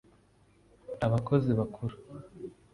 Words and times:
abakozi 1.05 1.49
bakuru 1.59 1.95